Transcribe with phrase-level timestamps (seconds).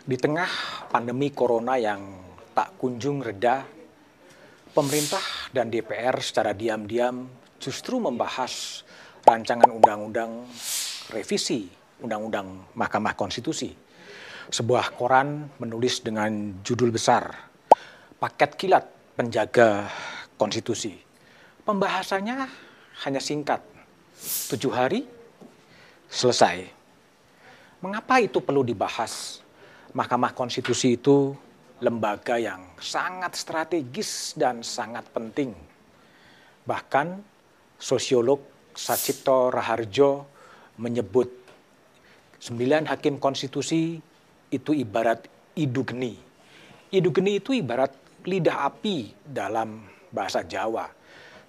[0.00, 0.48] Di tengah
[0.88, 2.00] pandemi corona yang
[2.56, 3.60] tak kunjung reda,
[4.72, 7.28] pemerintah dan DPR secara diam-diam
[7.60, 8.80] justru membahas
[9.28, 10.48] rancangan undang-undang
[11.12, 11.68] revisi
[12.00, 13.76] Undang-Undang Mahkamah Konstitusi.
[14.48, 17.52] Sebuah koran menulis dengan judul besar,
[18.16, 19.84] Paket Kilat Penjaga
[20.40, 20.96] Konstitusi.
[21.60, 22.48] Pembahasannya
[23.04, 23.60] hanya singkat,
[24.48, 25.04] tujuh hari
[26.08, 26.66] selesai.
[27.84, 29.44] Mengapa itu perlu dibahas?
[29.90, 31.34] Mahkamah Konstitusi itu
[31.82, 35.50] lembaga yang sangat strategis dan sangat penting.
[36.62, 37.18] Bahkan
[37.74, 38.38] sosiolog
[38.70, 40.30] Sacipto Raharjo
[40.78, 41.26] menyebut
[42.38, 43.98] sembilan hakim konstitusi
[44.54, 45.26] itu ibarat
[45.58, 46.14] idu geni.
[46.94, 47.90] Idu geni itu ibarat
[48.22, 49.82] lidah api dalam
[50.14, 50.86] bahasa Jawa.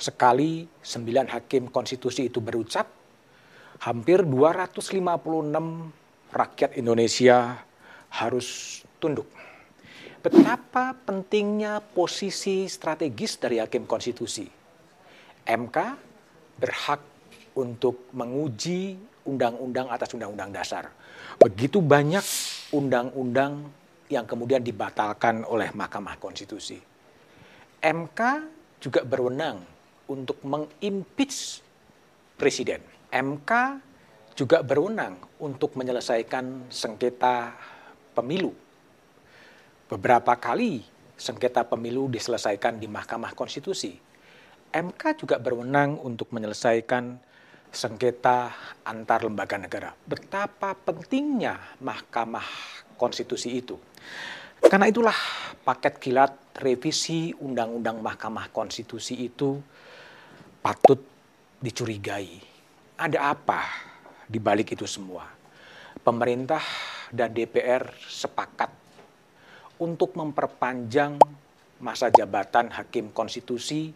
[0.01, 2.89] Sekali sembilan hakim konstitusi itu berucap,
[3.85, 4.97] hampir 256
[6.33, 7.69] rakyat Indonesia
[8.11, 9.27] harus tunduk.
[10.21, 14.45] Betapa pentingnya posisi strategis dari hakim konstitusi.
[15.41, 15.77] MK
[16.61, 17.01] berhak
[17.57, 20.93] untuk menguji undang-undang atas undang-undang dasar.
[21.41, 22.21] Begitu banyak
[22.69, 23.65] undang-undang
[24.13, 26.77] yang kemudian dibatalkan oleh Mahkamah Konstitusi.
[27.81, 28.19] MK
[28.77, 29.63] juga berwenang
[30.05, 31.63] untuk mengimpeach
[32.37, 32.83] presiden.
[33.09, 33.51] MK
[34.37, 37.55] juga berwenang untuk menyelesaikan sengketa
[38.13, 38.51] pemilu.
[39.91, 40.83] Beberapa kali
[41.19, 43.93] sengketa pemilu diselesaikan di Mahkamah Konstitusi.
[44.71, 47.19] MK juga berwenang untuk menyelesaikan
[47.71, 48.51] sengketa
[48.87, 49.91] antar lembaga negara.
[50.07, 52.47] Betapa pentingnya Mahkamah
[52.95, 53.75] Konstitusi itu.
[54.61, 55.15] Karena itulah
[55.65, 59.57] paket kilat revisi Undang-Undang Mahkamah Konstitusi itu
[60.61, 61.01] patut
[61.57, 62.37] dicurigai.
[63.01, 63.65] Ada apa
[64.29, 65.25] di balik itu semua?
[66.05, 66.61] Pemerintah
[67.11, 68.71] dan DPR sepakat
[69.77, 71.19] untuk memperpanjang
[71.81, 73.91] masa jabatan hakim konstitusi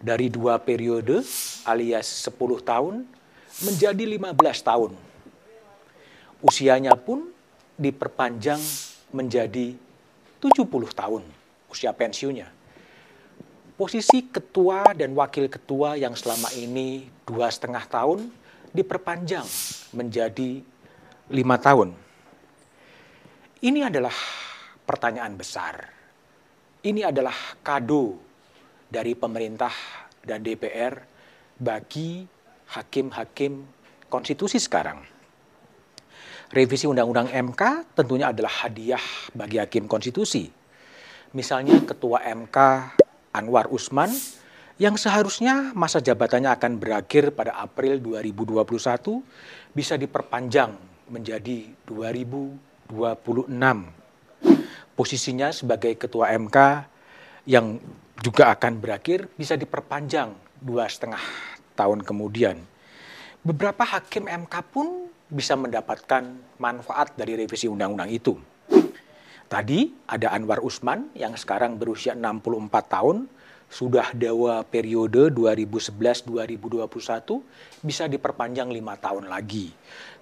[0.00, 1.24] dari dua periode
[1.64, 2.94] alias 10 tahun
[3.64, 4.92] menjadi 15 tahun.
[6.44, 7.32] Usianya pun
[7.80, 8.60] diperpanjang
[9.12, 9.76] menjadi
[10.40, 11.22] 70 tahun
[11.70, 12.48] usia pensiunnya.
[13.76, 18.32] Posisi ketua dan wakil ketua yang selama ini dua setengah tahun
[18.72, 19.44] diperpanjang
[19.92, 20.64] menjadi
[21.28, 21.92] lima tahun.
[23.56, 24.12] Ini adalah
[24.84, 25.80] pertanyaan besar.
[26.84, 28.20] Ini adalah kado
[28.84, 29.72] dari pemerintah
[30.20, 30.92] dan DPR
[31.56, 32.20] bagi
[32.76, 33.64] hakim-hakim
[34.12, 35.00] konstitusi sekarang.
[36.52, 37.62] Revisi Undang-Undang MK
[37.96, 39.00] tentunya adalah hadiah
[39.32, 40.52] bagi hakim konstitusi.
[41.32, 42.58] Misalnya Ketua MK
[43.32, 44.12] Anwar Usman
[44.76, 50.76] yang seharusnya masa jabatannya akan berakhir pada April 2021 bisa diperpanjang
[51.08, 51.72] menjadi
[52.88, 53.52] 2026.
[54.96, 56.56] Posisinya sebagai ketua MK
[57.44, 57.76] yang
[58.24, 61.20] juga akan berakhir bisa diperpanjang dua setengah
[61.76, 62.56] tahun kemudian.
[63.44, 66.24] Beberapa hakim MK pun bisa mendapatkan
[66.58, 68.34] manfaat dari revisi undang-undang itu.
[69.46, 73.30] Tadi ada Anwar Usman yang sekarang berusia 64 tahun,
[73.70, 77.42] sudah dewa periode 2011-2021
[77.82, 79.70] bisa diperpanjang lima tahun lagi.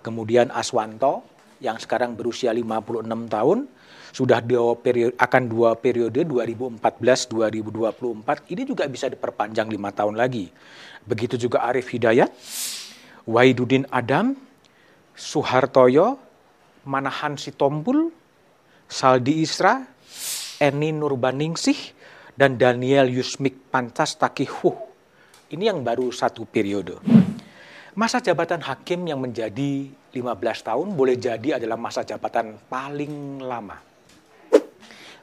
[0.04, 1.24] Kemudian Aswanto
[1.64, 3.64] yang sekarang berusia 56 tahun
[4.14, 10.52] sudah dua periode, akan dua periode 2014-2024 ini juga bisa diperpanjang lima tahun lagi.
[11.02, 12.30] Begitu juga Arif Hidayat,
[13.26, 14.38] Wahidudin Adam,
[15.16, 16.20] Suhartoyo,
[16.86, 18.12] Manahan Sitompul,
[18.86, 19.82] Saldi Isra,
[20.62, 21.96] Eni Nurbaningsih,
[22.38, 24.78] dan Daniel Yusmik Pancas Takihuh.
[25.50, 27.23] Ini yang baru satu periode.
[27.94, 33.78] Masa jabatan hakim yang menjadi 15 tahun boleh jadi adalah masa jabatan paling lama.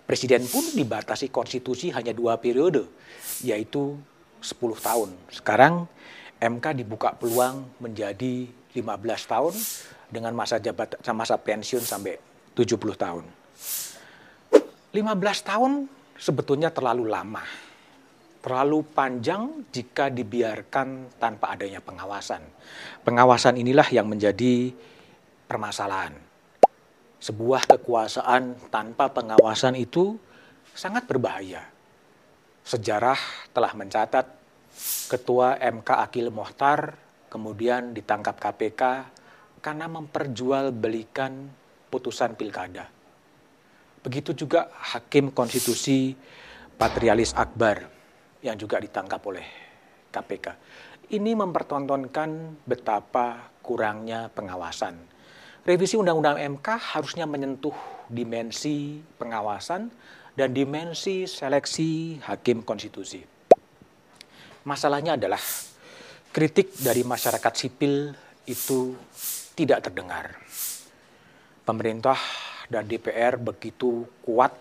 [0.07, 2.87] Presiden pun dibatasi konstitusi hanya dua periode,
[3.43, 3.99] yaitu
[4.39, 5.11] 10 tahun.
[5.27, 5.83] Sekarang
[6.39, 8.79] MK dibuka peluang menjadi 15
[9.27, 9.53] tahun
[10.07, 12.15] dengan masa jabatan masa pensiun sampai
[12.55, 13.27] 70 tahun.
[14.95, 14.95] 15
[15.43, 17.43] tahun sebetulnya terlalu lama.
[18.41, 22.41] Terlalu panjang jika dibiarkan tanpa adanya pengawasan.
[23.05, 24.73] Pengawasan inilah yang menjadi
[25.45, 26.17] permasalahan.
[27.21, 30.17] Sebuah kekuasaan tanpa pengawasan itu
[30.73, 31.69] sangat berbahaya.
[32.65, 33.17] Sejarah
[33.53, 34.41] telah mencatat
[35.11, 36.95] Ketua MK Akil Mohtar
[37.27, 38.81] kemudian ditangkap KPK
[39.59, 41.51] karena memperjualbelikan
[41.91, 42.87] putusan pilkada
[44.01, 46.17] Begitu juga Hakim Konstitusi
[46.79, 48.00] Patrialis Akbar
[48.41, 49.45] yang juga ditangkap oleh
[50.09, 50.47] KPK.
[51.11, 55.09] Ini mempertontonkan betapa kurangnya pengawasan.
[55.61, 56.67] revisi Undang-Undang MK
[56.97, 57.75] harusnya menyentuh
[58.09, 59.93] dimensi pengawasan
[60.33, 63.21] dan dimensi seleksi hakim konstitusi.
[64.65, 65.41] Masalahnya adalah
[66.33, 68.09] kritik dari masyarakat sipil
[68.47, 68.95] itu
[69.53, 70.33] tidak terdengar.
[71.61, 72.17] Pemerintah
[72.71, 74.55] dan DPR begitu kuat,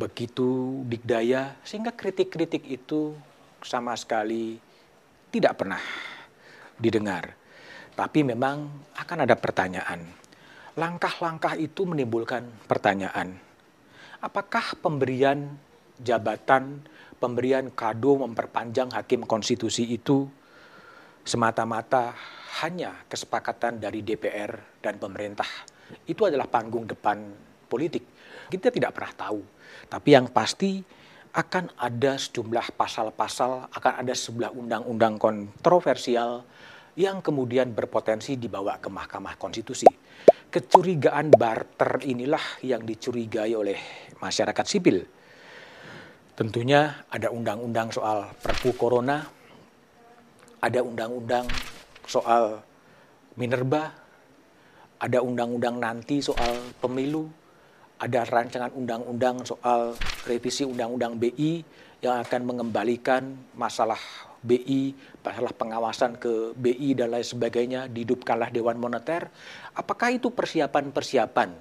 [0.00, 3.12] begitu dikdaya, sehingga kritik-kritik itu
[3.60, 4.56] sama sekali
[5.28, 5.80] tidak pernah
[6.80, 7.36] didengar.
[7.92, 8.64] Tapi memang
[8.96, 10.00] akan ada pertanyaan.
[10.80, 13.36] Langkah-langkah itu menimbulkan pertanyaan.
[14.24, 15.52] Apakah pemberian
[16.00, 16.80] jabatan,
[17.20, 20.24] pemberian kado memperpanjang hakim konstitusi itu
[21.20, 22.16] semata-mata
[22.64, 25.46] hanya kesepakatan dari DPR dan pemerintah.
[26.08, 27.20] Itu adalah panggung depan
[27.68, 28.02] politik.
[28.50, 29.40] Kita tidak pernah tahu.
[29.86, 30.82] Tapi yang pasti
[31.30, 36.42] akan ada sejumlah pasal-pasal, akan ada sebuah undang-undang kontroversial
[36.98, 39.86] yang kemudian berpotensi dibawa ke Mahkamah Konstitusi.
[40.50, 43.78] Kecurigaan barter inilah yang dicurigai oleh
[44.18, 45.06] masyarakat sipil.
[46.34, 49.22] Tentunya ada undang-undang soal perpu corona,
[50.58, 51.46] ada undang-undang
[52.10, 52.58] soal
[53.38, 53.94] minerba,
[54.98, 57.30] ada undang-undang nanti soal pemilu,
[58.00, 59.92] ada rancangan undang-undang soal
[60.24, 61.60] revisi undang-undang BI
[62.00, 64.00] yang akan mengembalikan masalah
[64.40, 69.28] BI, masalah pengawasan ke BI dan lain sebagainya, dihidupkanlah Dewan Moneter.
[69.76, 71.52] Apakah itu persiapan-persiapan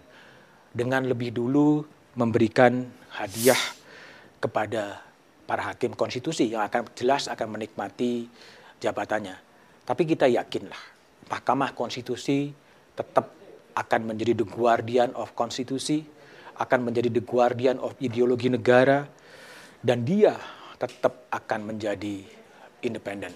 [0.71, 1.83] dengan lebih dulu
[2.15, 2.87] memberikan
[3.19, 3.59] hadiah
[4.39, 5.03] kepada
[5.43, 8.31] para hakim konstitusi yang akan jelas akan menikmati
[8.79, 9.35] jabatannya.
[9.83, 10.79] Tapi kita yakinlah
[11.27, 12.53] Mahkamah Konstitusi
[12.93, 13.33] tetap
[13.73, 16.05] akan menjadi the guardian of konstitusi,
[16.59, 19.07] akan menjadi the guardian of ideologi negara,
[19.79, 20.35] dan dia
[20.75, 22.19] tetap akan menjadi
[22.83, 23.31] independen.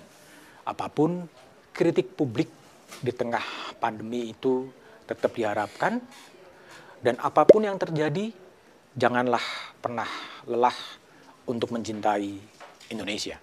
[0.68, 1.28] Apa pun
[1.72, 2.52] kritik publik
[3.00, 3.44] di tengah
[3.80, 4.68] pandemi itu
[5.08, 6.04] tetap diharapkan,
[7.00, 8.32] dan apa pun yang terjadi,
[8.96, 9.44] janganlah
[9.80, 10.08] pernah
[10.48, 10.76] lelah
[11.48, 12.40] untuk mencintai
[12.92, 13.40] Indonesia.